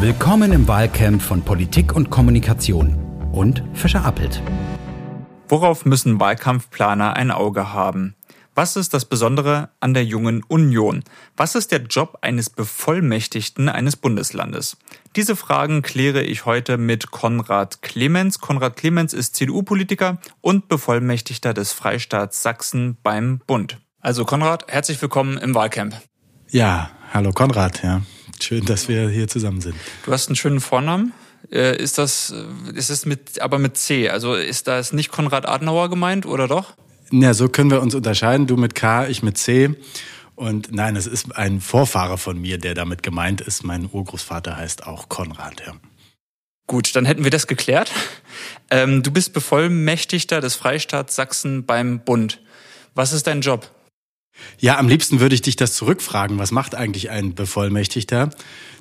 [0.00, 4.40] Willkommen im Wahlcamp von Politik und Kommunikation und Fischer Appelt.
[5.48, 8.14] Worauf müssen Wahlkampfplaner ein Auge haben?
[8.54, 11.02] Was ist das Besondere an der jungen Union?
[11.36, 14.76] Was ist der Job eines Bevollmächtigten eines Bundeslandes?
[15.16, 18.38] Diese Fragen kläre ich heute mit Konrad Clemens.
[18.38, 23.78] Konrad Clemens ist CDU-Politiker und Bevollmächtigter des Freistaats Sachsen beim Bund.
[23.98, 26.00] Also Konrad, herzlich willkommen im Wahlcamp.
[26.50, 28.02] Ja, hallo Konrad, ja.
[28.42, 29.74] Schön, dass wir hier zusammen sind.
[30.04, 31.12] Du hast einen schönen Vornamen.
[31.50, 34.08] Äh, ist das, äh, ist es mit, aber mit C?
[34.10, 36.74] Also ist das nicht Konrad Adenauer gemeint oder doch?
[37.10, 38.46] Ja, so können wir uns unterscheiden.
[38.46, 39.74] Du mit K, ich mit C.
[40.34, 43.64] Und nein, es ist ein Vorfahre von mir, der damit gemeint ist.
[43.64, 45.62] Mein Urgroßvater heißt auch Konrad.
[45.66, 45.74] Ja.
[46.68, 47.90] Gut, dann hätten wir das geklärt.
[48.70, 52.40] Ähm, du bist Bevollmächtigter des Freistaats Sachsen beim Bund.
[52.94, 53.70] Was ist dein Job?
[54.58, 56.38] Ja, am liebsten würde ich dich das zurückfragen.
[56.38, 58.30] Was macht eigentlich ein Bevollmächtigter?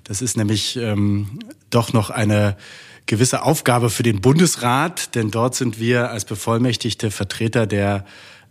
[0.04, 1.40] Das ist nämlich ähm,
[1.70, 2.58] doch noch eine
[3.06, 8.06] gewisse Aufgabe für den Bundesrat, denn dort sind wir als bevollmächtigte Vertreter der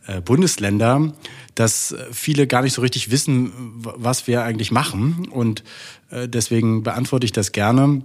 [0.07, 1.13] äh, Bundesländer,
[1.55, 5.29] dass viele gar nicht so richtig wissen, was wir eigentlich machen.
[5.31, 5.63] Und
[6.11, 8.03] äh, deswegen beantworte ich das gerne.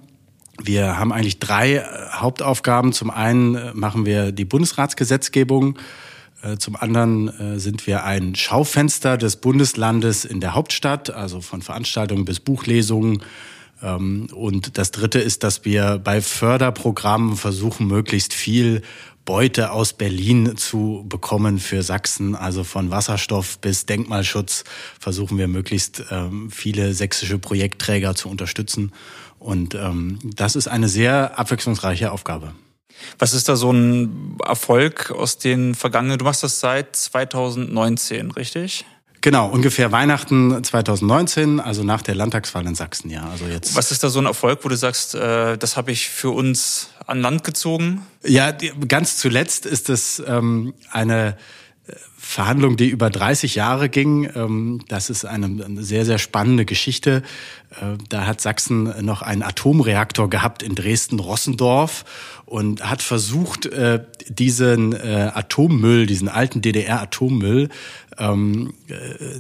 [0.62, 2.92] Wir haben eigentlich drei äh, Hauptaufgaben.
[2.92, 5.78] Zum einen machen wir die Bundesratsgesetzgebung.
[6.42, 11.62] Äh, zum anderen äh, sind wir ein Schaufenster des Bundeslandes in der Hauptstadt, also von
[11.62, 13.24] Veranstaltungen bis Buchlesungen.
[13.82, 18.82] Ähm, und das Dritte ist, dass wir bei Förderprogrammen versuchen, möglichst viel
[19.24, 22.36] Beute aus Berlin zu bekommen für Sachsen.
[22.36, 24.64] Also von Wasserstoff bis Denkmalschutz
[25.00, 28.92] versuchen wir möglichst ähm, viele sächsische Projektträger zu unterstützen.
[29.38, 32.54] Und ähm, das ist eine sehr abwechslungsreiche Aufgabe.
[33.20, 38.86] Was ist da so ein Erfolg aus den vergangenen, du machst das seit 2019, richtig?
[39.22, 43.30] Genau, ungefähr Weihnachten 2019, also nach der Landtagswahl in Sachsen, ja.
[43.30, 43.76] Also jetzt.
[43.76, 46.90] Was ist da so ein Erfolg, wo du sagst, äh, das habe ich für uns
[47.06, 48.06] an Land gezogen?
[48.24, 51.38] Ja, die, ganz zuletzt ist es ähm, eine
[52.32, 54.30] Verhandlung, die über 30 Jahre ging.
[54.36, 57.24] Ähm, das ist eine, sehr, sehr spannende Geschichte.
[57.72, 62.06] Äh, da hat Sachsen noch einen Atomreaktor gehabt in Dresden-Rossendorf
[62.46, 67.68] und hat versucht, äh, diesen äh, Atommüll, diesen alten DDR-Atommüll
[68.22, 68.94] ähm, äh,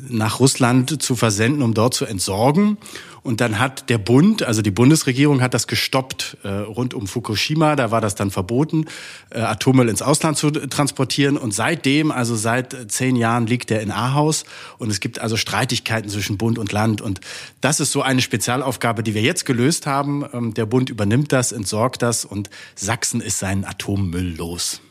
[0.09, 2.77] nach Russland zu versenden, um dort zu entsorgen.
[3.23, 7.75] Und dann hat der Bund, also die Bundesregierung, hat das gestoppt äh, rund um Fukushima.
[7.75, 8.85] Da war das dann verboten,
[9.29, 11.37] äh, Atommüll ins Ausland zu transportieren.
[11.37, 14.43] Und seitdem, also seit zehn Jahren, liegt der in Ahaus.
[14.79, 17.01] Und es gibt also Streitigkeiten zwischen Bund und Land.
[17.01, 17.21] Und
[17.61, 20.25] das ist so eine Spezialaufgabe, die wir jetzt gelöst haben.
[20.33, 24.81] Ähm, der Bund übernimmt das, entsorgt das und Sachsen ist seinen Atommüll los.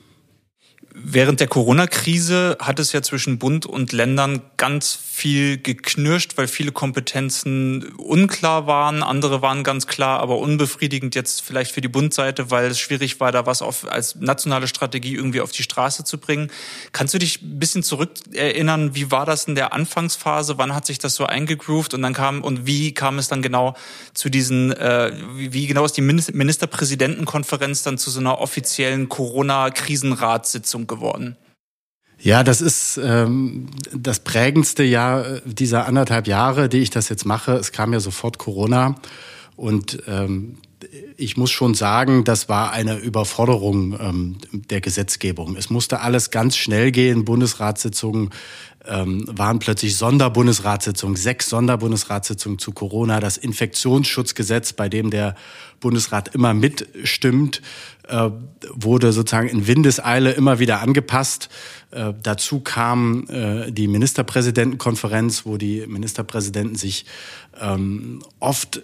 [1.02, 6.72] Während der Corona-Krise hat es ja zwischen Bund und Ländern ganz viel geknirscht, weil viele
[6.72, 9.02] Kompetenzen unklar waren.
[9.02, 13.30] Andere waren ganz klar, aber unbefriedigend jetzt vielleicht für die Bundseite, weil es schwierig war,
[13.32, 16.50] da was auf, als nationale Strategie irgendwie auf die Straße zu bringen.
[16.92, 20.58] Kannst du dich ein bisschen zurück erinnern, wie war das in der Anfangsphase?
[20.58, 23.74] Wann hat sich das so eingegroovt und dann kam, und wie kam es dann genau
[24.14, 31.36] zu diesen, äh, wie genau ist die Ministerpräsidentenkonferenz dann zu so einer offiziellen Corona-Krisenratssitzung geworden.
[32.22, 37.52] Ja, das ist ähm, das prägendste Jahr dieser anderthalb Jahre, die ich das jetzt mache.
[37.52, 38.96] Es kam ja sofort Corona
[39.56, 40.58] und ähm,
[41.16, 45.56] ich muss schon sagen, das war eine Überforderung ähm, der Gesetzgebung.
[45.56, 47.24] Es musste alles ganz schnell gehen.
[47.24, 48.30] Bundesratssitzungen
[48.86, 55.34] ähm, waren plötzlich Sonderbundesratssitzungen, sechs Sonderbundesratssitzungen zu Corona, das Infektionsschutzgesetz, bei dem der
[55.80, 57.60] Bundesrat immer mitstimmt,
[58.08, 58.30] äh,
[58.72, 61.48] wurde sozusagen in Windeseile immer wieder angepasst.
[61.90, 67.06] Äh, dazu kam äh, die Ministerpräsidentenkonferenz, wo die Ministerpräsidenten sich
[67.60, 68.80] ähm, oft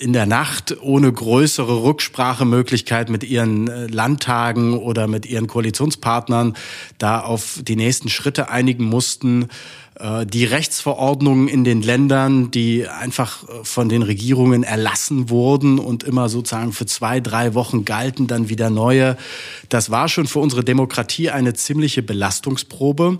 [0.00, 6.54] in der Nacht ohne größere Rücksprachemöglichkeit mit ihren äh, Landtagen oder mit ihren Koalitionspartnern
[6.98, 9.48] da auf die nächsten Schritte einigen mussten.
[9.98, 16.02] Äh, die Rechtsverordnungen in den Ländern, die einfach äh, von den Regierungen erlassen wurden und
[16.04, 19.16] immer sozusagen für zwei, drei Wochen galten, dann wieder neue.
[19.68, 23.18] Das war schon für unsere Demokratie eine ziemliche Belastungsprobe.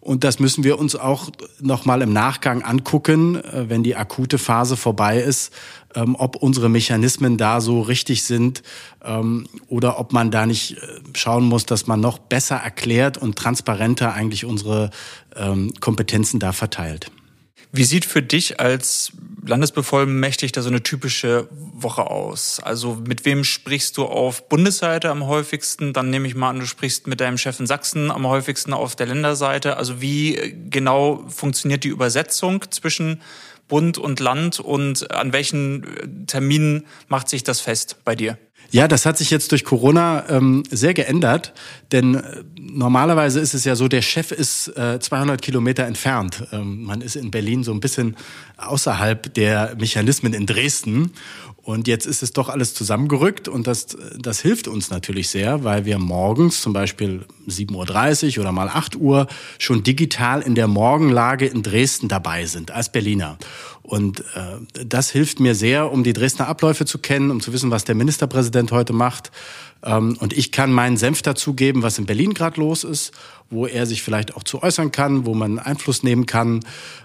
[0.00, 1.30] Und das müssen wir uns auch
[1.60, 5.52] nochmal im Nachgang angucken, äh, wenn die akute Phase vorbei ist,
[5.96, 8.62] ähm, ob unsere Mechanismen da so richtig sind
[9.04, 13.36] ähm, oder ob man da nicht äh, schauen muss, dass man noch besser erklärt und
[13.36, 14.90] transparenter eigentlich unsere
[15.34, 17.10] ähm, Kompetenzen da verteilt.
[17.72, 19.12] Wie sieht für dich als
[19.44, 22.60] Landesbevollmächtigter so eine typische Woche aus?
[22.60, 25.92] Also mit wem sprichst du auf Bundesseite am häufigsten?
[25.92, 28.96] Dann nehme ich mal an, du sprichst mit deinem Chef in Sachsen am häufigsten auf
[28.96, 29.76] der Länderseite.
[29.76, 33.20] Also wie genau funktioniert die Übersetzung zwischen
[33.68, 38.38] Bund und Land und an welchen äh, Terminen macht sich das fest bei dir?
[38.70, 41.52] Ja, das hat sich jetzt durch Corona ähm, sehr geändert,
[41.92, 46.44] denn äh, normalerweise ist es ja so, der Chef ist äh, 200 Kilometer entfernt.
[46.52, 48.16] Ähm, man ist in Berlin so ein bisschen
[48.56, 51.12] außerhalb der Mechanismen in Dresden
[51.66, 55.84] und jetzt ist es doch alles zusammengerückt und das, das hilft uns natürlich sehr, weil
[55.84, 59.26] wir morgens zum Beispiel 7.30 Uhr oder mal 8 Uhr
[59.58, 63.36] schon digital in der Morgenlage in Dresden dabei sind als Berliner.
[63.82, 67.72] Und äh, das hilft mir sehr, um die Dresdner Abläufe zu kennen, um zu wissen,
[67.72, 69.32] was der Ministerpräsident heute macht.
[69.84, 73.12] Ähm, und ich kann meinen Senf dazugeben, was in Berlin gerade los ist
[73.50, 76.60] wo er sich vielleicht auch zu äußern kann, wo man Einfluss nehmen kann.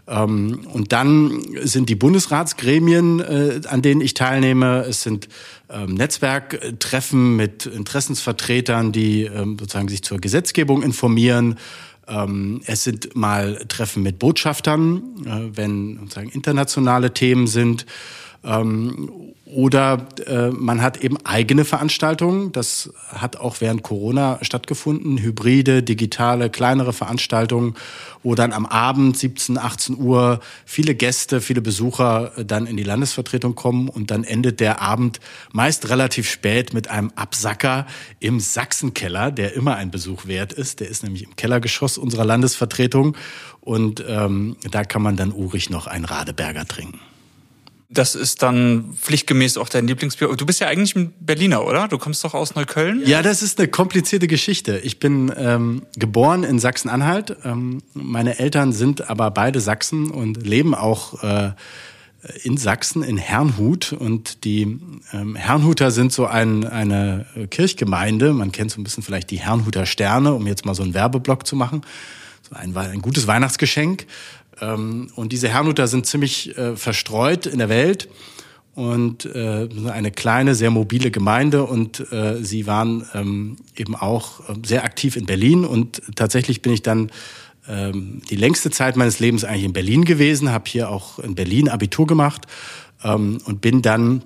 [0.08, 4.82] Ähm, und dann sind die Bundesratsgremien, äh, an denen ich teilnehme.
[4.82, 5.28] Es sind
[5.70, 9.30] ähm, Netzwerktreffen mit Interessensvertretern, die
[9.60, 11.58] sozusagen sich zur Gesetzgebung informieren.
[12.66, 17.86] Es sind mal Treffen mit Botschaftern, äh, wenn sozusagen internationale Themen sind.
[18.44, 22.54] Oder äh, man hat eben eigene Veranstaltungen.
[22.54, 25.18] Das hat auch während Corona stattgefunden.
[25.18, 27.76] Hybride, digitale, kleinere Veranstaltungen,
[28.24, 32.84] wo dann am Abend 17, 18 Uhr viele Gäste, viele Besucher äh, dann in die
[32.84, 33.90] Landesvertretung kommen.
[33.90, 35.20] Und dann endet der Abend
[35.52, 37.86] meist relativ spät mit einem Absacker
[38.22, 40.80] im Sachsenkeller, der immer ein Besuch wert ist.
[40.80, 43.18] Der ist nämlich im Kellergeschoss unserer Landesvertretung.
[43.60, 47.02] Und ähm, da kann man dann urig noch ein Radeberger trinken.
[47.94, 50.30] Das ist dann pflichtgemäß auch dein Lieblingsbier.
[50.36, 51.90] Du bist ja eigentlich ein Berliner, oder?
[51.90, 53.04] Du kommst doch aus Neukölln?
[53.06, 54.80] Ja, das ist eine komplizierte Geschichte.
[54.80, 57.36] Ich bin ähm, geboren in Sachsen-Anhalt.
[57.44, 61.52] Ähm, meine Eltern sind aber beide Sachsen und leben auch äh,
[62.44, 63.92] in Sachsen, in Herrnhut.
[63.92, 64.80] Und die
[65.12, 68.32] ähm, Herrnhuter sind so ein, eine Kirchgemeinde.
[68.32, 71.46] Man kennt so ein bisschen vielleicht die Herrnhuter Sterne, um jetzt mal so einen Werbeblock
[71.46, 71.82] zu machen.
[72.50, 74.06] So ein, ein gutes Weihnachtsgeschenk.
[74.60, 78.10] Ähm, und diese Herrnhuter sind ziemlich äh, verstreut in der Welt
[78.74, 84.54] und äh, eine kleine, sehr mobile Gemeinde und äh, sie waren ähm, eben auch äh,
[84.66, 87.12] sehr aktiv in Berlin und tatsächlich bin ich dann
[87.68, 91.68] ähm, die längste Zeit meines Lebens eigentlich in Berlin gewesen, habe hier auch in Berlin
[91.70, 92.48] Abitur gemacht
[93.04, 94.24] ähm, und bin dann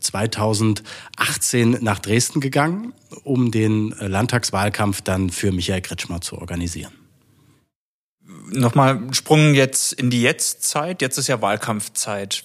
[0.00, 2.92] 2018 äh, nach Dresden gegangen,
[3.24, 6.92] um den Landtagswahlkampf dann für Michael Kretschmer zu organisieren.
[8.50, 11.02] Nochmal Sprung jetzt in die Jetztzeit.
[11.02, 12.44] Jetzt ist ja Wahlkampfzeit.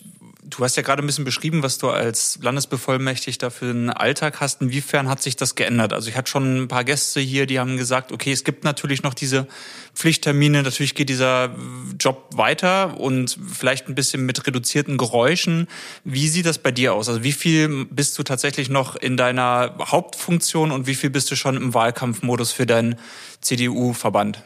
[0.50, 4.62] Du hast ja gerade ein bisschen beschrieben, was du als Landesbevollmächtigter für einen Alltag hast.
[4.62, 5.92] Inwiefern hat sich das geändert?
[5.92, 9.04] Also ich hatte schon ein paar Gäste hier, die haben gesagt, okay, es gibt natürlich
[9.04, 9.48] noch diese
[9.94, 11.54] Pflichttermine, natürlich geht dieser
[12.00, 15.68] Job weiter und vielleicht ein bisschen mit reduzierten Geräuschen.
[16.06, 17.10] Wie sieht das bei dir aus?
[17.10, 21.36] Also wie viel bist du tatsächlich noch in deiner Hauptfunktion und wie viel bist du
[21.36, 22.96] schon im Wahlkampfmodus für deinen
[23.42, 24.44] CDU-Verband?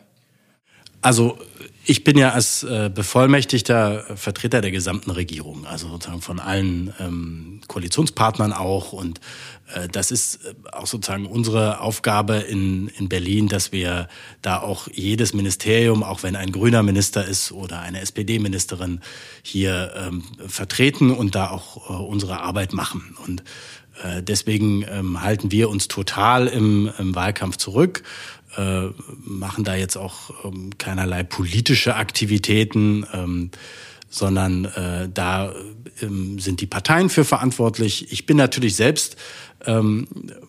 [1.01, 1.37] Also
[1.83, 7.61] ich bin ja als äh, bevollmächtigter Vertreter der gesamten Regierung, also sozusagen von allen ähm,
[7.67, 8.93] Koalitionspartnern auch.
[8.93, 9.19] Und
[9.73, 14.07] äh, das ist äh, auch sozusagen unsere Aufgabe in, in Berlin, dass wir
[14.43, 19.01] da auch jedes Ministerium, auch wenn ein grüner Minister ist oder eine SPD-Ministerin,
[19.41, 23.15] hier ähm, vertreten und da auch äh, unsere Arbeit machen.
[23.25, 23.43] Und
[24.03, 28.03] äh, deswegen ähm, halten wir uns total im, im Wahlkampf zurück
[28.57, 28.87] äh,
[29.23, 33.51] machen da jetzt auch ähm, keinerlei politische Aktivitäten, ähm,
[34.09, 35.53] sondern äh, da
[36.01, 38.11] ähm, sind die Parteien für verantwortlich.
[38.11, 39.15] Ich bin natürlich selbst
[39.65, 40.07] ähm,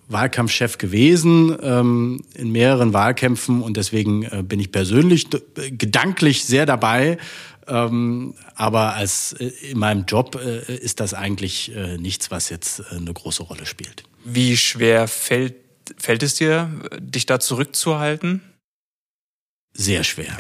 [0.09, 7.19] Wahlkampfchef gewesen ähm, in mehreren Wahlkämpfen und deswegen äh, bin ich persönlich gedanklich sehr dabei.
[7.69, 12.83] Ähm, aber als äh, in meinem Job äh, ist das eigentlich äh, nichts, was jetzt
[12.91, 14.03] eine große Rolle spielt.
[14.25, 15.55] Wie schwer fällt
[15.99, 18.43] Fällt es dir, dich da zurückzuhalten?
[19.73, 20.37] Sehr schwer.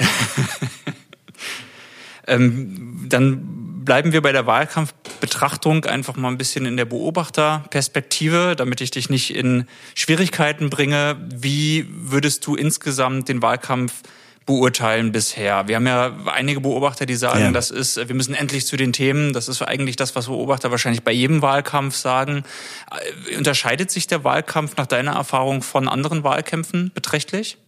[2.27, 8.81] ähm, dann bleiben wir bei der Wahlkampfbetrachtung einfach mal ein bisschen in der Beobachterperspektive, damit
[8.81, 11.17] ich dich nicht in Schwierigkeiten bringe.
[11.35, 14.03] Wie würdest du insgesamt den Wahlkampf
[14.47, 15.69] beurteilen bisher?
[15.69, 17.53] Wir haben ja einige Beobachter, die sagen, ja.
[17.53, 19.33] das ist, wir müssen endlich zu den Themen.
[19.33, 22.45] Das ist eigentlich das, was Beobachter wahrscheinlich bei jedem Wahlkampf sagen.
[22.91, 27.59] Äh, unterscheidet sich der Wahlkampf nach deiner Erfahrung von anderen Wahlkämpfen beträchtlich?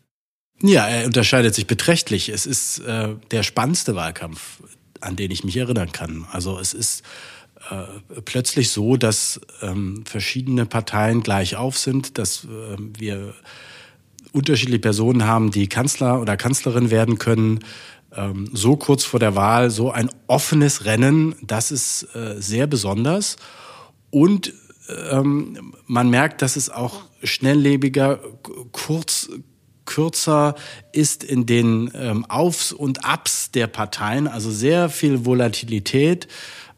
[0.62, 2.28] Ja, er unterscheidet sich beträchtlich.
[2.28, 4.62] Es ist äh, der spannendste Wahlkampf,
[5.00, 6.26] an den ich mich erinnern kann.
[6.30, 7.02] Also es ist
[7.70, 13.34] äh, plötzlich so, dass ähm, verschiedene Parteien gleich auf sind, dass äh, wir
[14.34, 17.60] unterschiedliche Personen haben, die Kanzler oder Kanzlerin werden können.
[18.14, 23.36] Ähm, so kurz vor der Wahl, so ein offenes Rennen, das ist äh, sehr besonders.
[24.10, 24.52] Und
[25.10, 28.20] ähm, man merkt, dass es auch schnelllebiger,
[28.72, 29.30] kurz
[29.84, 30.54] kürzer
[30.92, 36.26] ist in den ähm, Aufs und Abs der Parteien, also sehr viel Volatilität.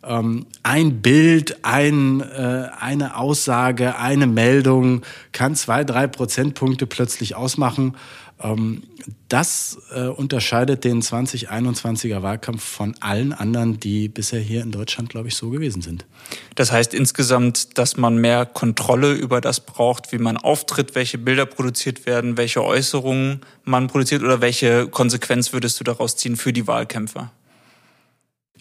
[0.06, 7.96] Ähm, ein Bild, ein, äh, eine Aussage, eine Meldung kann zwei, drei Prozentpunkte plötzlich ausmachen.
[8.40, 8.82] Ähm,
[9.28, 15.28] das äh, unterscheidet den 2021er Wahlkampf von allen anderen, die bisher hier in Deutschland, glaube
[15.28, 16.06] ich, so gewesen sind.
[16.54, 21.46] Das heißt insgesamt, dass man mehr Kontrolle über das braucht, wie man auftritt, welche Bilder
[21.46, 26.66] produziert werden, welche Äußerungen man produziert oder welche Konsequenz würdest du daraus ziehen für die
[26.66, 27.32] Wahlkämpfer?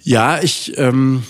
[0.05, 1.23] Ja, ich ähm,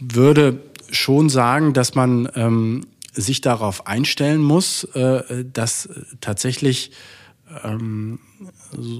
[0.00, 0.58] würde
[0.90, 5.88] schon sagen, dass man ähm, sich darauf einstellen muss, äh, dass
[6.20, 6.90] tatsächlich
[7.62, 8.18] ähm,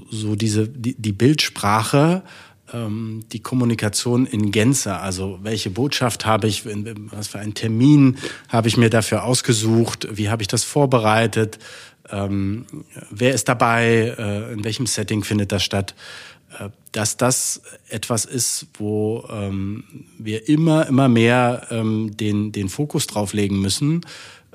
[0.09, 2.23] so diese die, die Bildsprache
[2.71, 8.17] ähm, die Kommunikation in Gänze, also welche Botschaft habe ich, was für einen Termin
[8.47, 11.59] habe ich mir dafür ausgesucht, wie habe ich das vorbereitet,
[12.11, 12.65] ähm,
[13.11, 15.95] wer ist dabei, äh, in welchem Setting findet das statt,
[16.91, 19.83] dass das etwas ist, wo ähm,
[20.17, 24.01] wir immer, immer mehr ähm, den, den Fokus drauf legen müssen,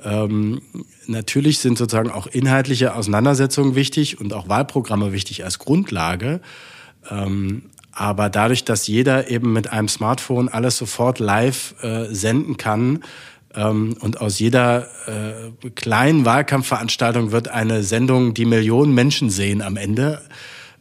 [0.04, 0.60] ähm,
[1.06, 6.40] natürlich sind sozusagen auch inhaltliche Auseinandersetzungen wichtig und auch Wahlprogramme wichtig als Grundlage.
[7.10, 13.00] Ähm, aber dadurch, dass jeder eben mit einem Smartphone alles sofort live äh, senden kann,
[13.54, 19.76] ähm, und aus jeder äh, kleinen Wahlkampfveranstaltung wird eine Sendung, die Millionen Menschen sehen am
[19.76, 20.20] Ende,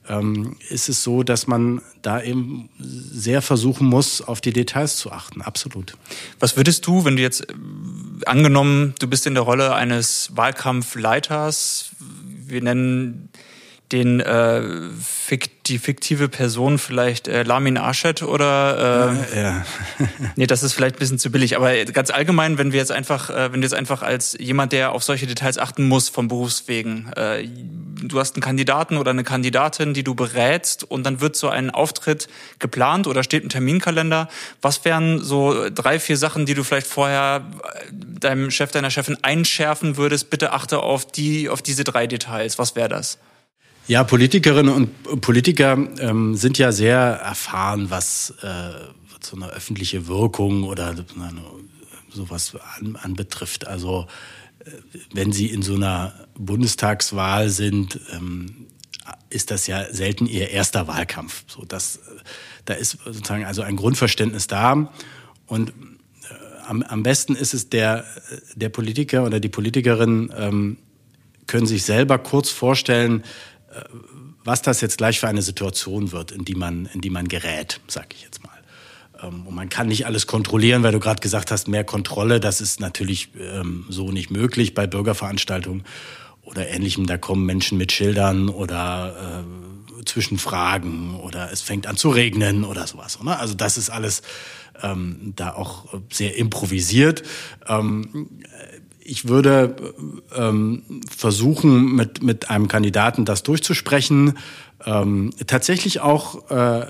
[0.09, 5.11] ähm, ist es so, dass man da eben sehr versuchen muss, auf die Details zu
[5.11, 5.41] achten.
[5.41, 5.95] Absolut.
[6.39, 7.53] Was würdest du, wenn du jetzt äh,
[8.25, 11.91] angenommen, du bist in der Rolle eines Wahlkampfleiters,
[12.45, 13.29] wir nennen
[13.93, 14.61] den äh,
[15.01, 19.65] fikt, die fiktive Person vielleicht äh, Lamin Arshad oder äh, ja, ja.
[20.35, 23.29] nee, das ist vielleicht ein bisschen zu billig, aber ganz allgemein, wenn wir jetzt einfach,
[23.29, 27.13] äh, wenn du jetzt einfach als jemand, der auf solche Details achten muss vom Berufswegen,
[27.13, 31.49] äh, du hast einen Kandidaten oder eine Kandidatin, die du berätst und dann wird so
[31.49, 34.27] ein Auftritt geplant oder steht im Terminkalender.
[34.61, 37.45] Was wären so drei, vier Sachen, die du vielleicht vorher
[37.91, 40.31] deinem Chef, deiner Chefin einschärfen würdest?
[40.31, 42.57] Bitte achte auf die, auf diese drei Details.
[42.57, 43.19] Was wäre das?
[43.85, 48.71] Ja, Politikerinnen und Politiker ähm, sind ja sehr erfahren, was äh,
[49.21, 50.95] so eine öffentliche Wirkung oder
[52.09, 53.67] sowas an, anbetrifft.
[53.67, 54.07] Also
[54.59, 54.71] äh,
[55.13, 58.67] wenn sie in so einer Bundestagswahl sind, ähm,
[59.29, 61.43] ist das ja selten ihr erster Wahlkampf.
[61.47, 61.99] So, das,
[62.63, 64.93] da ist sozusagen also ein Grundverständnis da.
[65.45, 65.73] Und äh,
[66.67, 68.05] am, am besten ist es der,
[68.55, 70.77] der Politiker oder die Politikerin ähm,
[71.47, 73.23] können sich selber kurz vorstellen,
[74.43, 77.79] was das jetzt gleich für eine Situation wird, in die man, in die man gerät,
[77.87, 78.51] sag ich jetzt mal.
[79.21, 82.61] Ähm, und man kann nicht alles kontrollieren, weil du gerade gesagt hast, mehr Kontrolle, das
[82.61, 85.83] ist natürlich ähm, so nicht möglich bei Bürgerveranstaltungen
[86.41, 87.05] oder ähnlichem.
[87.07, 89.43] Da kommen Menschen mit Schildern oder
[89.99, 93.19] äh, Zwischenfragen oder es fängt an zu regnen oder sowas.
[93.19, 93.39] Oder?
[93.39, 94.21] Also das ist alles
[94.81, 97.23] ähm, da auch sehr improvisiert.
[97.67, 98.29] Ähm,
[99.05, 99.75] ich würde
[100.35, 104.37] ähm, versuchen, mit, mit einem Kandidaten das durchzusprechen.
[104.85, 106.85] Ähm, tatsächlich auch äh,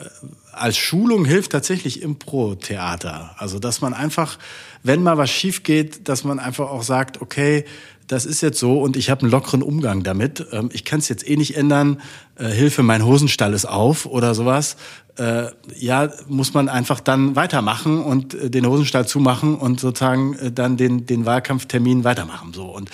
[0.52, 3.36] als Schulung hilft tatsächlich Impro-Theater.
[3.38, 4.38] Also, dass man einfach,
[4.84, 7.66] wenn mal was schief geht, dass man einfach auch sagt, okay,
[8.08, 10.46] das ist jetzt so und ich habe einen lockeren Umgang damit.
[10.52, 12.02] Ähm, ich kann es jetzt eh nicht ändern.
[12.36, 14.76] Äh, Hilfe, mein Hosenstall ist auf oder sowas.
[15.18, 20.52] Äh, ja, muss man einfach dann weitermachen und äh, den Hosenstall zumachen und sozusagen äh,
[20.52, 22.54] dann den, den Wahlkampftermin weitermachen.
[22.54, 22.90] So und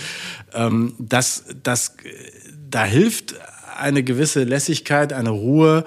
[0.54, 1.96] ähm, das, das,
[2.70, 3.36] da hilft
[3.78, 5.86] eine gewisse Lässigkeit, eine Ruhe.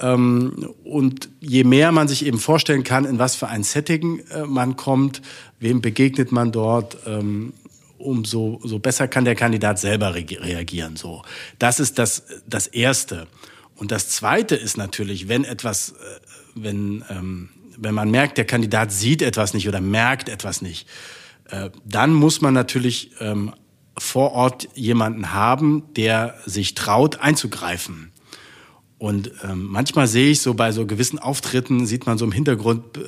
[0.00, 4.44] Ähm, und je mehr man sich eben vorstellen kann, in was für ein Setting äh,
[4.46, 5.20] man kommt,
[5.58, 7.52] wem begegnet man dort, ähm,
[8.00, 10.96] umso so besser kann der Kandidat selber re reagieren.
[10.96, 11.22] So,
[11.58, 13.26] das ist das das erste.
[13.76, 15.94] Und das zweite ist natürlich, wenn etwas, äh,
[16.54, 20.86] wenn ähm, wenn man merkt, der Kandidat sieht etwas nicht oder merkt etwas nicht,
[21.50, 23.52] äh, dann muss man natürlich ähm,
[23.96, 28.12] vor Ort jemanden haben, der sich traut einzugreifen.
[29.00, 32.98] Und ähm, manchmal sehe ich so bei so gewissen Auftritten, sieht man so im Hintergrund
[32.98, 33.00] äh,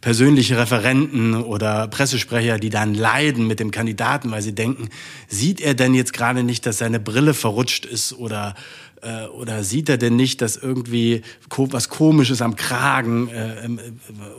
[0.00, 4.88] persönliche Referenten oder Pressesprecher, die dann leiden mit dem Kandidaten, weil sie denken,
[5.28, 8.54] sieht er denn jetzt gerade nicht, dass seine Brille verrutscht ist oder
[9.04, 11.20] äh, oder sieht er denn nicht, dass irgendwie
[11.50, 13.78] was Komisches am Kragen äh, äh,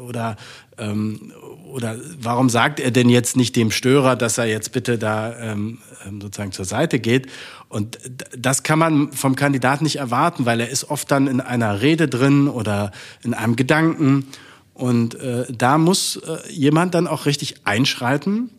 [0.08, 0.36] oder
[0.78, 1.34] ähm,
[1.72, 5.80] oder warum sagt er denn jetzt nicht dem Störer, dass er jetzt bitte da ähm,
[6.06, 7.28] ähm sozusagen zur Seite geht?
[7.68, 8.00] Und
[8.38, 12.08] das kann man vom Kandidaten nicht erwarten, weil er ist oft dann in einer Rede
[12.08, 12.92] drin oder
[13.24, 14.28] in einem Gedanken.
[14.74, 18.50] Und äh, da muss äh, jemand dann auch richtig einschreiten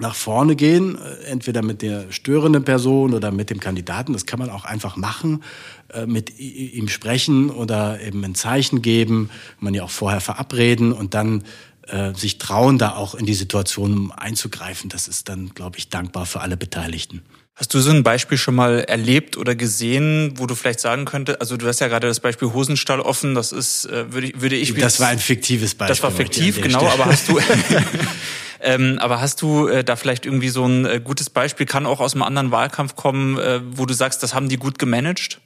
[0.00, 4.12] nach vorne gehen, äh, entweder mit der störenden Person oder mit dem Kandidaten.
[4.12, 5.42] Das kann man auch einfach machen,
[5.92, 11.14] äh, mit ihm sprechen oder eben ein Zeichen geben, man ja auch vorher verabreden und
[11.14, 11.44] dann
[11.86, 14.90] äh, sich trauen, da auch in die Situation einzugreifen.
[14.90, 17.22] Das ist dann, glaube ich, dankbar für alle Beteiligten.
[17.56, 21.40] Hast du so ein Beispiel schon mal erlebt oder gesehen, wo du vielleicht sagen könntest,
[21.40, 24.74] also du hast ja gerade das Beispiel Hosenstall offen, das ist, würde, würde ich...
[24.74, 25.94] Das war ein fiktives Beispiel.
[25.94, 27.38] Das war fiktiv, genau, aber hast du...
[28.64, 32.00] Ähm, aber hast du äh, da vielleicht irgendwie so ein äh, gutes Beispiel, kann auch
[32.00, 35.40] aus einem anderen Wahlkampf kommen, äh, wo du sagst, das haben die gut gemanagt?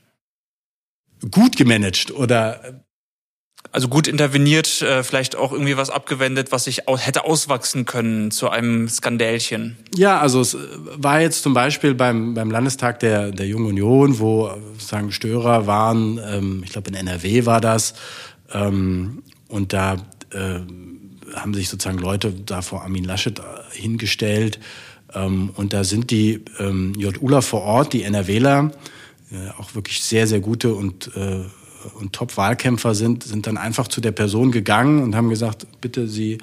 [1.33, 2.73] Gut gemanagt oder äh,
[3.73, 8.51] also gut interveniert, äh, vielleicht auch irgendwie was abgewendet, was sich hätte auswachsen können zu
[8.51, 9.77] einem Skandälchen.
[9.97, 10.57] Ja, also es
[10.97, 16.21] war jetzt zum Beispiel beim, beim Landestag der, der Jungen Union, wo sagen Störer waren,
[16.25, 17.95] ähm, ich glaube in NRW war das,
[18.53, 19.95] ähm, und da
[20.33, 20.61] äh,
[21.43, 23.43] haben sich sozusagen Leute da vor Armin Laschet äh,
[23.73, 24.59] hingestellt.
[25.15, 28.73] Ähm, und da sind die ähm, JUler vor Ort, die NRWler,
[29.31, 31.45] äh, auch wirklich sehr, sehr gute und, äh,
[31.95, 36.39] und Top-Wahlkämpfer sind, sind dann einfach zu der Person gegangen und haben gesagt, bitte, Sie,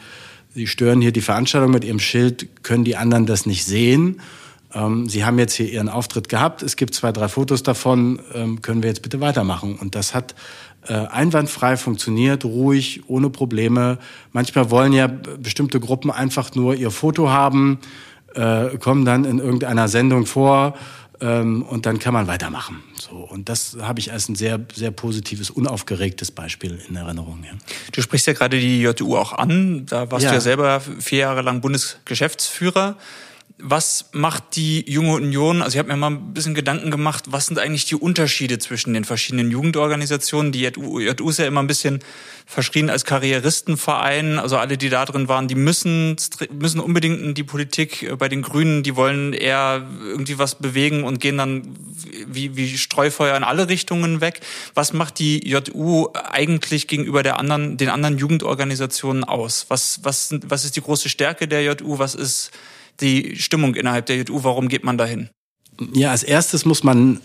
[0.53, 4.21] Sie stören hier die Veranstaltung mit Ihrem Schild, können die anderen das nicht sehen?
[4.73, 8.61] Ähm, Sie haben jetzt hier Ihren Auftritt gehabt, es gibt zwei, drei Fotos davon, ähm,
[8.61, 9.75] können wir jetzt bitte weitermachen?
[9.75, 10.35] Und das hat
[10.93, 13.97] einwandfrei funktioniert, ruhig, ohne Probleme.
[14.31, 17.79] Manchmal wollen ja bestimmte Gruppen einfach nur ihr Foto haben,
[18.35, 20.75] äh, kommen dann in irgendeiner Sendung vor
[21.21, 22.83] ähm, und dann kann man weitermachen.
[22.99, 27.43] So und das habe ich als ein sehr sehr positives, unaufgeregtes Beispiel in Erinnerung.
[27.43, 27.51] Ja.
[27.91, 29.85] Du sprichst ja gerade die JU auch an.
[29.85, 30.31] Da warst ja.
[30.31, 32.97] du ja selber vier Jahre lang Bundesgeschäftsführer
[33.57, 35.61] was macht die junge Union?
[35.61, 38.93] Also ich habe mir mal ein bisschen Gedanken gemacht, was sind eigentlich die Unterschiede zwischen
[38.93, 40.51] den verschiedenen Jugendorganisationen?
[40.51, 41.99] Die JU, JU ist ja immer ein bisschen
[42.45, 44.39] verschrien als Karrieristenverein.
[44.39, 46.17] Also alle, die da drin waren, die müssen,
[46.51, 48.13] müssen unbedingt in die Politik.
[48.17, 51.77] Bei den Grünen, die wollen eher irgendwie was bewegen und gehen dann
[52.27, 54.41] wie, wie Streufeuer in alle Richtungen weg.
[54.73, 59.67] Was macht die JU eigentlich gegenüber der anderen, den anderen Jugendorganisationen aus?
[59.69, 61.99] Was, was, was ist die große Stärke der JU?
[61.99, 62.51] Was ist
[63.01, 64.43] die Stimmung innerhalb der JU?
[64.43, 65.29] Warum geht man dahin?
[65.93, 67.19] Ja, als erstes muss man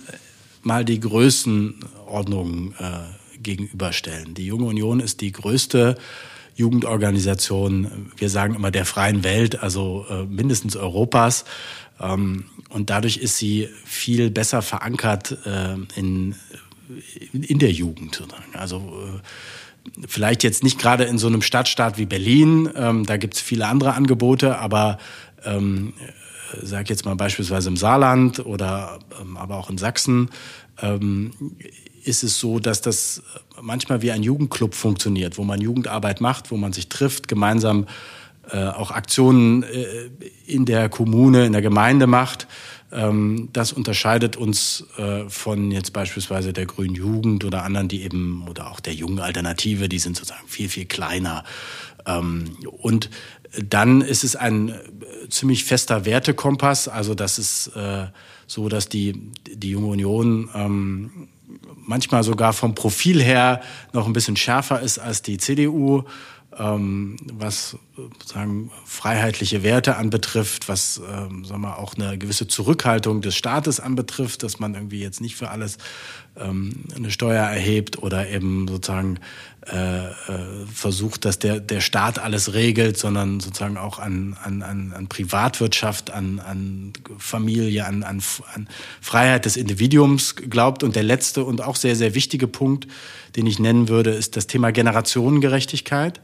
[0.62, 4.34] mal die Größenordnung äh, gegenüberstellen.
[4.34, 5.96] Die Junge Union ist die größte
[6.56, 11.44] Jugendorganisation, wir sagen immer der freien Welt, also äh, mindestens Europas.
[12.00, 16.34] Ähm, und dadurch ist sie viel besser verankert äh, in,
[17.32, 18.22] in der Jugend.
[18.52, 23.34] Also äh, vielleicht jetzt nicht gerade in so einem Stadtstaat wie Berlin, ähm, da gibt
[23.34, 24.98] es viele andere Angebote, aber
[25.44, 25.94] ähm,
[26.62, 30.30] sag jetzt mal beispielsweise im Saarland oder ähm, aber auch in Sachsen,
[30.82, 31.32] ähm,
[32.04, 33.22] ist es so, dass das
[33.60, 37.86] manchmal wie ein Jugendclub funktioniert, wo man Jugendarbeit macht, wo man sich trifft, gemeinsam
[38.50, 40.10] äh, auch Aktionen äh,
[40.46, 42.48] in der Kommune, in der Gemeinde macht.
[42.92, 48.48] Ähm, das unterscheidet uns äh, von jetzt beispielsweise der Grünen Jugend oder anderen, die eben,
[48.48, 51.44] oder auch der jungen Alternative, die sind sozusagen viel, viel kleiner.
[52.06, 53.10] Ähm, und
[53.58, 56.88] dann ist es ein äh, ziemlich fester Wertekompass.
[56.88, 58.06] Also das ist äh,
[58.46, 61.28] so, dass die, die Junge Union ähm,
[61.74, 63.60] manchmal sogar vom Profil her
[63.92, 66.04] noch ein bisschen schärfer ist als die CDU,
[66.56, 67.76] ähm, was
[68.24, 74.42] sagen freiheitliche Werte anbetrifft, was ähm, sagen wir auch eine gewisse Zurückhaltung des Staates anbetrifft,
[74.42, 75.78] dass man irgendwie jetzt nicht für alles
[76.36, 79.18] ähm, eine Steuer erhebt oder eben sozusagen
[79.66, 80.12] äh, äh,
[80.72, 86.10] versucht, dass der, der Staat alles regelt, sondern sozusagen auch an, an, an, an Privatwirtschaft,
[86.10, 88.22] an, an Familie, an, an,
[88.54, 88.68] an
[89.02, 90.82] Freiheit des Individuums glaubt.
[90.82, 92.88] Und der letzte und auch sehr, sehr wichtige Punkt,
[93.36, 96.20] den ich nennen würde, ist das Thema Generationengerechtigkeit.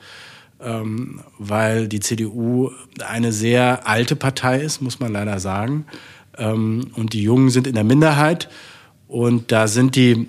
[0.59, 2.71] Ähm, weil die CDU
[3.07, 5.85] eine sehr alte Partei ist, muss man leider sagen.
[6.39, 8.49] Ähm, und die Jungen sind in der Minderheit.
[9.09, 10.29] Und da sind die,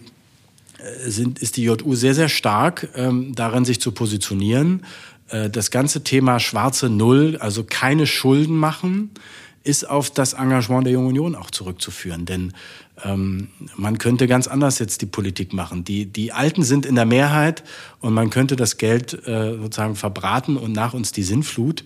[0.79, 4.83] äh, sind, ist die JU sehr, sehr stark ähm, darin, sich zu positionieren.
[5.29, 9.11] Äh, das ganze Thema schwarze Null, also keine Schulden machen,
[9.67, 12.25] ist auf das Engagement der Jungen Union auch zurückzuführen.
[12.25, 12.53] Denn
[13.03, 15.83] ähm, man könnte ganz anders jetzt die Politik machen.
[15.83, 17.63] Die, die Alten sind in der Mehrheit
[17.99, 21.83] und man könnte das Geld äh, sozusagen verbraten und nach uns die Sinnflut.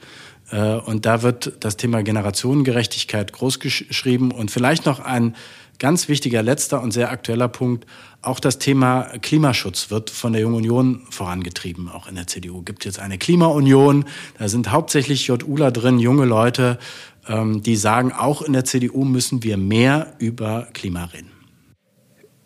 [0.52, 5.36] Äh, und da wird das Thema Generationengerechtigkeit großgeschrieben und vielleicht noch ein
[5.82, 7.88] Ganz wichtiger letzter und sehr aktueller Punkt,
[8.22, 12.62] auch das Thema Klimaschutz wird von der Jungen Union vorangetrieben, auch in der CDU.
[12.62, 14.06] Gibt jetzt eine Klimaunion,
[14.38, 16.78] da sind hauptsächlich JUler drin, junge Leute,
[17.28, 21.32] ähm, die sagen, auch in der CDU müssen wir mehr über Klima reden.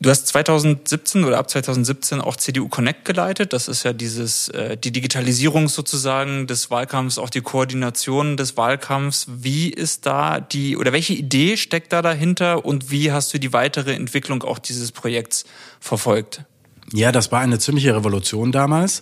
[0.01, 3.53] Du hast 2017 oder ab 2017 auch CDU Connect geleitet.
[3.53, 9.27] Das ist ja dieses äh, die Digitalisierung sozusagen des Wahlkampfs, auch die Koordination des Wahlkampfs.
[9.29, 13.53] Wie ist da die oder welche Idee steckt da dahinter und wie hast du die
[13.53, 15.45] weitere Entwicklung auch dieses Projekts
[15.79, 16.43] verfolgt?
[16.91, 19.01] Ja, das war eine ziemliche Revolution damals,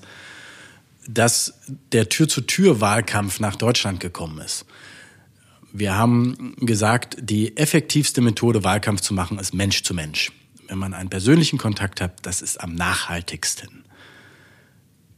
[1.07, 1.55] dass
[1.91, 4.65] der Tür-zu-Tür-Wahlkampf nach Deutschland gekommen ist.
[5.73, 10.31] Wir haben gesagt, die effektivste Methode, Wahlkampf zu machen, ist Mensch zu Mensch
[10.67, 13.83] wenn man einen persönlichen Kontakt hat, das ist am nachhaltigsten.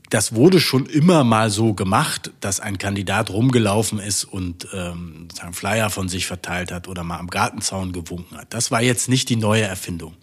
[0.09, 5.53] Das wurde schon immer mal so gemacht, dass ein Kandidat rumgelaufen ist und ähm, sozusagen
[5.53, 8.53] Flyer von sich verteilt hat oder mal am Gartenzaun gewunken hat.
[8.53, 10.15] Das war jetzt nicht die neue Erfindung.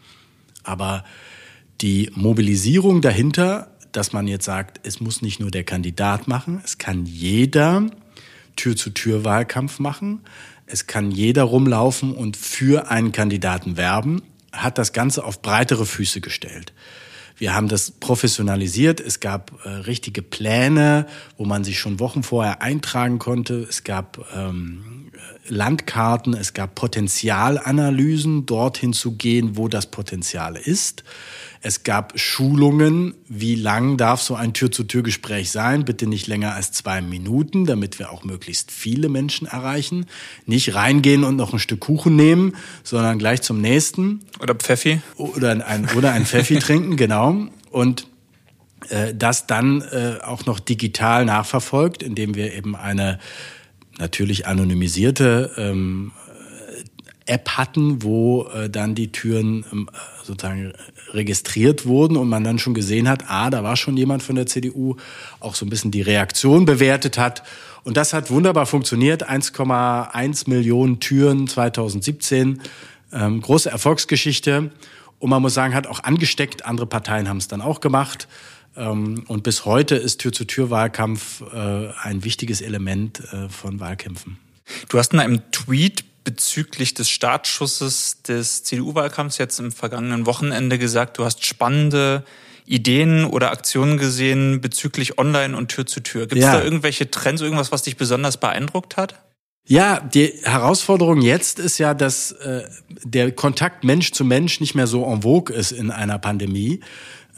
[0.62, 1.04] Aber
[1.80, 6.78] die Mobilisierung dahinter, dass man jetzt sagt, es muss nicht nur der Kandidat machen, es
[6.78, 7.90] kann jeder
[8.56, 10.20] Tür-zu-Tür-Wahlkampf machen,
[10.66, 16.20] es kann jeder rumlaufen und für einen Kandidaten werben hat das Ganze auf breitere Füße
[16.20, 16.72] gestellt.
[17.36, 19.00] Wir haben das professionalisiert.
[19.00, 23.54] Es gab äh, richtige Pläne, wo man sich schon Wochen vorher eintragen konnte.
[23.68, 25.01] Es gab ähm,
[25.48, 31.02] Landkarten, es gab Potenzialanalysen, dorthin zu gehen, wo das Potenzial ist.
[31.64, 35.84] Es gab Schulungen, wie lang darf so ein Tür-zu-Tür-Gespräch sein?
[35.84, 40.06] Bitte nicht länger als zwei Minuten, damit wir auch möglichst viele Menschen erreichen.
[40.44, 44.20] Nicht reingehen und noch ein Stück Kuchen nehmen, sondern gleich zum nächsten.
[44.40, 45.00] Oder Pfeffi.
[45.16, 47.46] Oder ein, oder ein Pfeffi trinken, genau.
[47.70, 48.08] Und
[48.88, 53.18] äh, das dann äh, auch noch digital nachverfolgt, indem wir eben eine
[54.02, 56.10] natürlich anonymisierte ähm,
[57.26, 59.88] App hatten, wo äh, dann die Türen ähm,
[60.24, 60.72] sozusagen
[61.12, 64.46] registriert wurden und man dann schon gesehen hat, ah, da war schon jemand von der
[64.46, 64.96] CDU,
[65.38, 67.44] auch so ein bisschen die Reaktion bewertet hat.
[67.84, 69.28] Und das hat wunderbar funktioniert.
[69.28, 72.60] 1,1 Millionen Türen 2017.
[73.12, 74.72] Ähm, große Erfolgsgeschichte.
[75.20, 76.64] Und man muss sagen, hat auch angesteckt.
[76.64, 78.26] Andere Parteien haben es dann auch gemacht.
[78.76, 84.38] Ähm, und bis heute ist Tür-zu-Tür-Wahlkampf äh, ein wichtiges Element äh, von Wahlkämpfen.
[84.88, 91.18] Du hast in einem Tweet bezüglich des Startschusses des CDU-Wahlkampfs jetzt im vergangenen Wochenende gesagt,
[91.18, 92.24] du hast spannende
[92.64, 96.26] Ideen oder Aktionen gesehen bezüglich Online und Tür zu Tür.
[96.26, 96.58] Gibt es ja.
[96.58, 99.20] da irgendwelche Trends, irgendwas, was dich besonders beeindruckt hat?
[99.64, 102.64] Ja, die Herausforderung jetzt ist ja, dass äh,
[103.04, 106.80] der Kontakt Mensch zu Mensch nicht mehr so en vogue ist in einer Pandemie.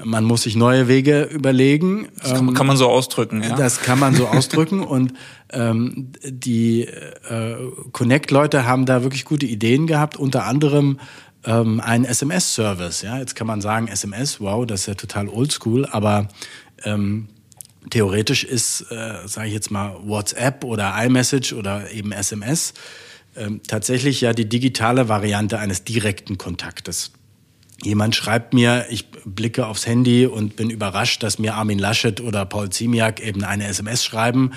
[0.02, 2.08] Man muss sich neue Wege überlegen.
[2.20, 3.54] Das kann, kann man so ausdrücken, ja.
[3.54, 5.14] Das kann man so ausdrücken und
[5.52, 7.56] ähm, die äh,
[7.92, 10.98] Connect-Leute haben da wirklich gute Ideen gehabt, unter anderem
[11.44, 13.02] ähm, einen SMS-Service.
[13.02, 16.28] Ja, jetzt kann man sagen, SMS, wow, das ist ja total oldschool, aber
[16.82, 17.28] ähm,
[17.90, 22.74] theoretisch ist, äh, sage ich jetzt mal, WhatsApp oder iMessage oder eben SMS
[23.36, 27.12] ähm, tatsächlich ja die digitale Variante eines direkten Kontaktes.
[27.84, 32.46] Jemand schreibt mir, ich blicke aufs Handy und bin überrascht, dass mir Armin Laschet oder
[32.46, 34.52] Paul Ziemiak eben eine SMS schreiben.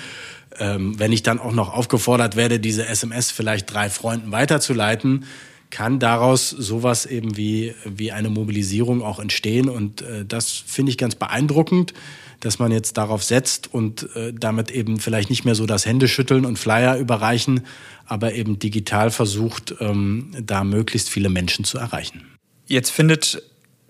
[0.58, 5.26] Ähm, wenn ich dann auch noch aufgefordert werde, diese SMS vielleicht drei Freunden weiterzuleiten,
[5.68, 9.68] kann daraus sowas eben wie, wie eine Mobilisierung auch entstehen.
[9.68, 11.92] Und äh, das finde ich ganz beeindruckend,
[12.40, 16.46] dass man jetzt darauf setzt und äh, damit eben vielleicht nicht mehr so das Händeschütteln
[16.46, 17.66] und Flyer überreichen,
[18.06, 22.37] aber eben digital versucht, ähm, da möglichst viele Menschen zu erreichen.
[22.68, 23.42] Jetzt findet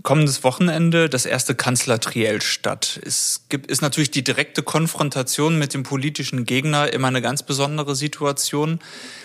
[0.04, 3.00] kommendes Wochenende das erste Kanzlertriell statt.
[3.04, 7.96] Es gibt, ist natürlich die direkte Konfrontation mit dem politischen Gegner immer eine ganz besondere
[7.96, 8.78] Situation.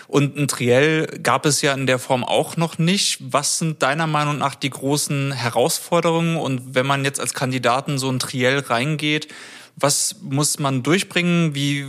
[0.08, 3.18] Und ein Triell gab es ja in der Form auch noch nicht.
[3.20, 6.36] Was sind deiner Meinung nach die großen Herausforderungen?
[6.36, 9.28] Und wenn man jetzt als Kandidaten so ein Triell reingeht,
[9.76, 11.54] was muss man durchbringen?
[11.54, 11.86] Wie,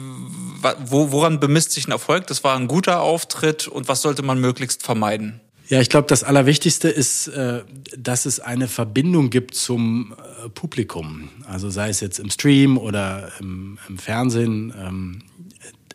[0.86, 2.28] wo, woran bemisst sich ein Erfolg?
[2.28, 3.68] Das war ein guter Auftritt.
[3.68, 5.42] Und was sollte man möglichst vermeiden?
[5.68, 7.64] Ja, ich glaube, das Allerwichtigste ist, äh,
[7.98, 11.30] dass es eine Verbindung gibt zum äh, Publikum.
[11.48, 15.24] Also sei es jetzt im Stream oder im, im Fernsehen, ähm,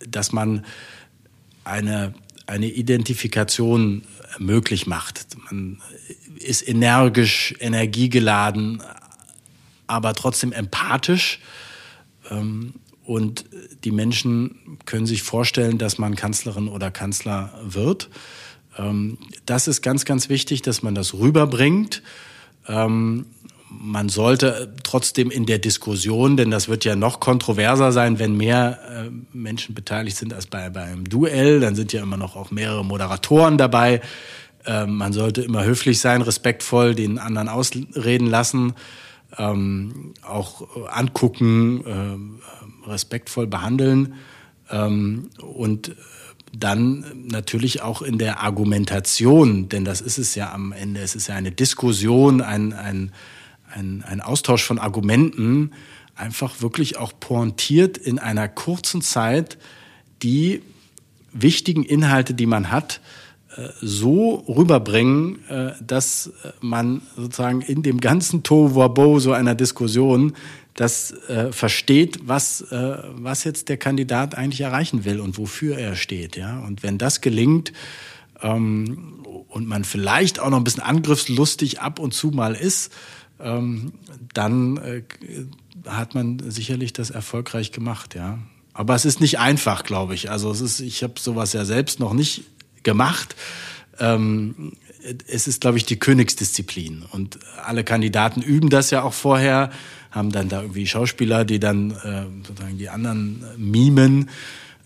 [0.09, 0.65] dass man
[1.63, 2.15] eine,
[2.47, 4.03] eine Identifikation
[4.39, 5.27] möglich macht.
[5.51, 5.81] Man
[6.37, 8.83] ist energisch, energiegeladen,
[9.87, 11.39] aber trotzdem empathisch.
[12.29, 13.45] Ähm, und
[13.85, 18.11] die Menschen können sich vorstellen, dass man Kanzlerin oder Kanzler wird.
[18.81, 22.03] Ähm, das ist ganz, ganz wichtig, dass man das rüberbringt.
[22.67, 23.27] Ähm,
[23.69, 28.81] man sollte trotzdem in der Diskussion, denn das wird ja noch kontroverser sein, wenn mehr
[29.07, 32.51] äh, Menschen beteiligt sind als bei, bei einem Duell, dann sind ja immer noch auch
[32.51, 34.01] mehrere Moderatoren dabei.
[34.67, 38.75] Ähm, man sollte immer höflich sein, respektvoll den anderen ausreden lassen,
[39.33, 42.41] auch angucken,
[42.85, 44.15] respektvoll behandeln
[45.41, 45.95] und
[46.53, 51.29] dann natürlich auch in der Argumentation, denn das ist es ja am Ende, es ist
[51.29, 53.13] ja eine Diskussion, ein, ein,
[53.73, 55.73] ein, ein Austausch von Argumenten,
[56.17, 59.59] einfach wirklich auch pointiert in einer kurzen Zeit
[60.23, 60.63] die
[61.33, 63.01] wichtigen Inhalte, die man hat,
[63.57, 70.35] äh, so rüberbringen, äh, dass man sozusagen in dem ganzen Tohuwabo so einer Diskussion
[70.75, 75.97] das äh, versteht, was, äh, was jetzt der Kandidat eigentlich erreichen will und wofür er
[75.97, 76.37] steht.
[76.37, 76.61] Ja?
[76.61, 77.73] Und wenn das gelingt
[78.43, 82.93] ähm, und man vielleicht auch noch ein bisschen angriffslustig ab und zu mal ist,
[83.41, 83.93] ähm,
[84.33, 85.03] dann äh,
[85.87, 88.15] hat man sicherlich das erfolgreich gemacht.
[88.15, 88.39] Ja?
[88.73, 90.31] Aber es ist nicht einfach, glaube ich.
[90.31, 92.45] Also es ist, ich habe sowas ja selbst noch nicht
[92.83, 93.35] gemacht.
[93.99, 94.73] Ähm,
[95.27, 97.05] es ist, glaube ich, die Königsdisziplin.
[97.11, 99.71] Und alle Kandidaten üben das ja auch vorher,
[100.11, 104.31] haben dann da irgendwie Schauspieler, die dann äh, sozusagen die anderen mimen.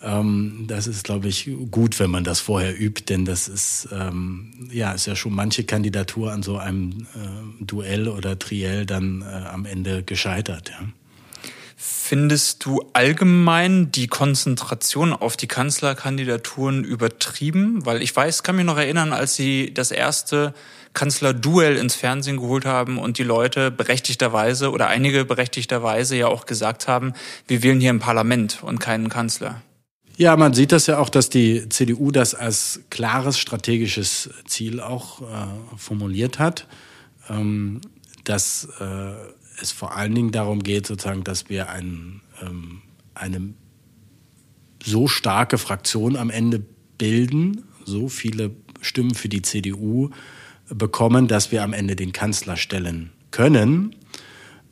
[0.02, 4.68] Ähm, das ist, glaube ich, gut, wenn man das vorher übt, denn das ist ähm,
[4.70, 9.24] ja ist ja schon manche Kandidatur an so einem äh, Duell oder Triell dann äh,
[9.24, 10.70] am Ende gescheitert.
[10.70, 10.86] Ja.
[12.06, 17.86] Findest du allgemein die Konzentration auf die Kanzlerkandidaturen übertrieben?
[17.86, 20.52] Weil ich weiß, kann mich noch erinnern, als sie das erste
[20.92, 26.88] Kanzlerduell ins Fernsehen geholt haben und die Leute berechtigterweise oder einige berechtigterweise ja auch gesagt
[26.88, 27.14] haben,
[27.48, 29.62] wir wählen hier ein Parlament und keinen Kanzler.
[30.18, 35.22] Ja, man sieht das ja auch, dass die CDU das als klares strategisches Ziel auch
[35.22, 35.24] äh,
[35.78, 36.66] formuliert hat.
[37.30, 37.80] Ähm,
[38.24, 39.12] dass äh,
[39.60, 42.82] es vor allen Dingen darum geht, sozusagen, dass wir ein, ähm,
[43.14, 43.54] eine
[44.82, 46.62] so starke Fraktion am Ende
[46.98, 50.10] bilden, so viele Stimmen für die CDU
[50.68, 53.96] bekommen, dass wir am Ende den Kanzler stellen können.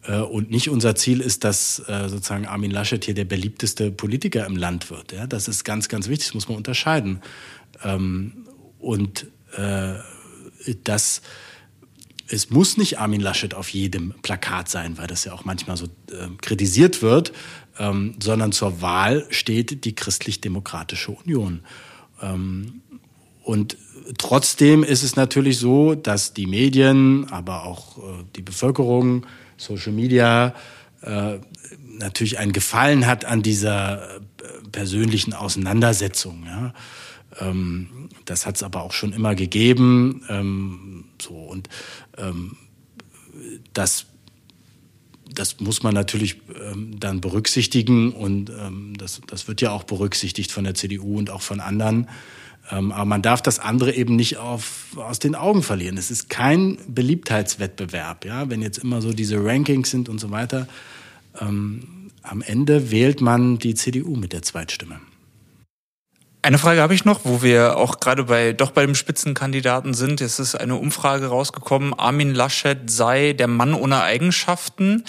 [0.05, 4.47] Äh, und nicht unser Ziel ist, dass äh, sozusagen Armin Laschet hier der beliebteste Politiker
[4.47, 5.13] im Land wird.
[5.13, 7.21] Ja, das ist ganz, ganz wichtig, das muss man unterscheiden.
[7.83, 8.47] Ähm,
[8.79, 9.95] und äh,
[10.85, 11.23] das
[12.29, 15.87] es muss nicht Armin Laschet auf jedem Plakat sein, weil das ja auch manchmal so
[15.87, 17.33] äh, kritisiert wird,
[17.79, 21.61] ähm, sondern zur Wahl steht die Christlich-Demokratische Union.
[22.21, 22.83] Ähm,
[23.43, 23.77] und
[24.19, 30.55] trotzdem ist es natürlich so, dass die Medien, aber auch äh, die Bevölkerung, Social Media,
[31.03, 31.39] äh,
[31.99, 34.21] natürlich einen Gefallen hat an dieser äh,
[34.71, 36.45] persönlichen Auseinandersetzung.
[36.47, 36.73] Ja.
[37.41, 40.25] Ähm, das hat es aber auch schon immer gegeben.
[40.29, 41.69] Ähm, so und
[42.17, 42.57] ähm,
[43.73, 44.07] das
[45.35, 50.53] das muss man natürlich ähm, dann berücksichtigen und ähm, das, das wird ja auch berücksichtigt
[50.53, 52.09] von der CDU und auch von anderen.
[52.71, 55.97] Ähm, aber man darf das andere eben nicht auf, aus den Augen verlieren.
[55.97, 60.69] Es ist kein Beliebtheitswettbewerb, ja, wenn jetzt immer so diese Rankings sind und so weiter.
[61.41, 65.01] Ähm, am Ende wählt man die CDU mit der Zweitstimme.
[66.45, 70.21] Eine Frage habe ich noch, wo wir auch gerade bei doch bei dem Spitzenkandidaten sind.
[70.21, 75.05] Es ist eine Umfrage rausgekommen, Armin Laschet sei der Mann ohne Eigenschaften,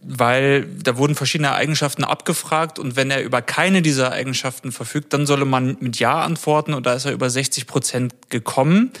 [0.00, 5.26] weil da wurden verschiedene Eigenschaften abgefragt und wenn er über keine dieser Eigenschaften verfügt, dann
[5.26, 8.92] solle man mit Ja antworten und da ist er über 60 Prozent gekommen.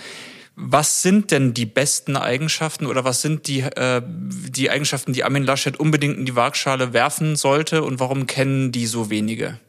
[0.56, 5.44] Was sind denn die besten Eigenschaften oder was sind die, äh, die Eigenschaften, die Armin
[5.44, 9.60] Laschet unbedingt in die Waagschale werfen sollte und warum kennen die so wenige?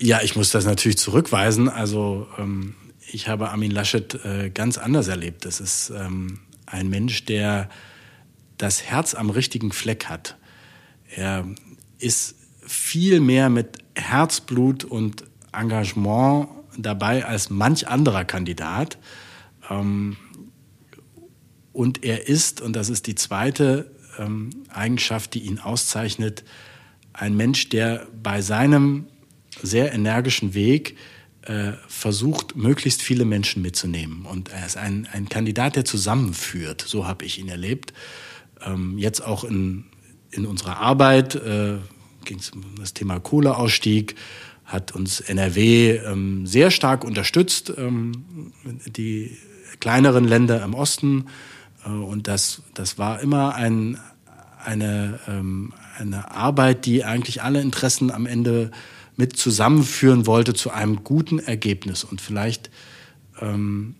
[0.00, 1.68] Ja, ich muss das natürlich zurückweisen.
[1.68, 2.74] Also ähm,
[3.06, 5.44] ich habe Armin Laschet äh, ganz anders erlebt.
[5.44, 7.68] Das ist ähm, ein Mensch, der
[8.56, 10.38] das Herz am richtigen Fleck hat.
[11.14, 11.46] Er
[11.98, 12.36] ist
[12.66, 18.96] viel mehr mit Herzblut und Engagement dabei als manch anderer Kandidat.
[19.68, 20.16] Ähm,
[21.74, 26.42] und er ist, und das ist die zweite ähm, Eigenschaft, die ihn auszeichnet,
[27.12, 29.06] ein Mensch, der bei seinem
[29.62, 30.96] sehr energischen Weg
[31.42, 34.26] äh, versucht, möglichst viele Menschen mitzunehmen.
[34.26, 36.84] Und er ist ein, ein Kandidat, der zusammenführt.
[36.86, 37.94] So habe ich ihn erlebt.
[38.60, 39.86] Ähm, jetzt auch in,
[40.30, 41.78] in unserer Arbeit äh,
[42.24, 44.16] ging es um das Thema Kohleausstieg,
[44.66, 48.52] hat uns NRW ähm, sehr stark unterstützt, ähm,
[48.86, 49.36] die
[49.80, 51.26] kleineren Länder im Osten.
[51.86, 53.98] Äh, und das, das war immer ein,
[54.62, 55.18] eine,
[55.98, 58.70] eine Arbeit, die eigentlich alle Interessen am Ende
[59.20, 62.02] mit zusammenführen wollte zu einem guten Ergebnis.
[62.02, 62.70] Und vielleicht
[63.40, 63.94] ähm,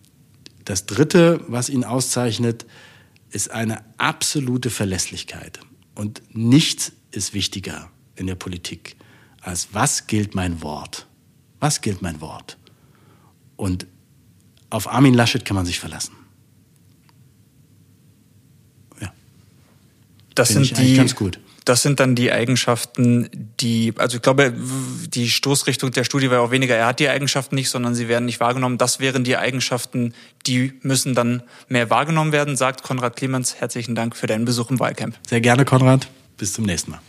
[0.65, 2.65] das Dritte, was ihn auszeichnet,
[3.29, 5.59] ist eine absolute Verlässlichkeit.
[5.95, 8.97] Und nichts ist wichtiger in der Politik
[9.41, 11.07] als was gilt mein Wort?
[11.59, 12.57] Was gilt mein Wort?
[13.55, 13.87] Und
[14.69, 16.13] auf Armin Laschet kann man sich verlassen.
[18.99, 19.11] Ja.
[20.35, 24.53] Das Find sind die, ganz gut das sind dann die Eigenschaften, die, also ich glaube,
[25.07, 28.25] die Stoßrichtung der Studie war auch weniger, er hat die Eigenschaften nicht, sondern sie werden
[28.25, 28.77] nicht wahrgenommen.
[28.77, 30.13] Das wären die Eigenschaften,
[30.47, 33.55] die müssen dann mehr wahrgenommen werden, sagt Konrad Clemens.
[33.55, 35.17] Herzlichen Dank für deinen Besuch im Wahlcamp.
[35.27, 36.07] Sehr gerne, Konrad.
[36.37, 37.01] Bis zum nächsten Mal.